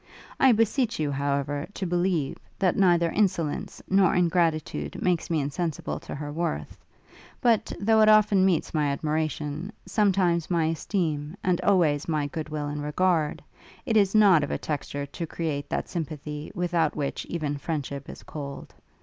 [0.39, 6.15] I beseech you, however, to believe, that neither insolence nor ingratitude makes me insensible to
[6.15, 6.83] her worth;
[7.39, 12.65] but, though it often meets my admiration, sometimes my esteem, and always my good will
[12.67, 13.43] and regard,
[13.85, 18.23] it is not of a texture to create that sympathy without which even friendship is
[18.23, 18.73] cold.